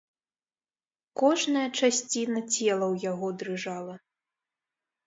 Кожная 1.21 1.67
часціна 1.79 2.39
цела 2.53 2.85
ў 2.93 3.13
яго 3.13 3.27
дрыжала. 3.45 3.95